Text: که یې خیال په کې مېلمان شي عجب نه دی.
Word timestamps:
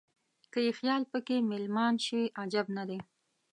که 0.51 0.59
یې 0.65 0.71
خیال 0.79 1.03
په 1.11 1.19
کې 1.25 1.35
مېلمان 1.51 1.93
شي 2.05 2.21
عجب 2.41 2.67
نه 2.77 2.83
دی. 2.89 2.99